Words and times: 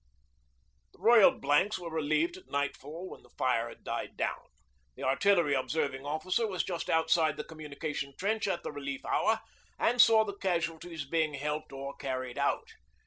The 0.93 0.99
Royal 0.99 1.29
Blanks 1.29 1.77
were 1.77 1.91
relieved 1.91 2.35
at 2.35 2.47
nightfall 2.49 3.11
when 3.11 3.21
the 3.21 3.29
fire 3.37 3.69
had 3.69 3.83
died 3.83 4.17
down. 4.17 4.47
The 4.95 5.03
Artillery 5.03 5.53
Observing 5.53 6.07
Officer 6.07 6.47
was 6.47 6.63
just 6.63 6.89
outside 6.89 7.37
the 7.37 7.43
communication 7.43 8.15
trench 8.17 8.47
at 8.47 8.63
the 8.63 8.71
relief 8.71 9.05
hour 9.05 9.41
and 9.77 10.01
saw 10.01 10.25
the 10.25 10.33
casualties 10.35 11.05
being 11.05 11.35
helped 11.35 11.71
or 11.71 11.95
carried 11.97 12.39
out. 12.39 12.69